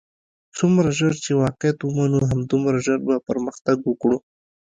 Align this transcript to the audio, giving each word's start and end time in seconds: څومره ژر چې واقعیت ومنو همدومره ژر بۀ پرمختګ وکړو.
څومره 0.57 0.89
ژر 0.97 1.13
چې 1.23 1.31
واقعیت 1.43 1.77
ومنو 1.81 2.19
همدومره 2.31 2.77
ژر 2.85 2.99
بۀ 3.05 3.15
پرمختګ 3.29 3.77
وکړو. 3.85 4.17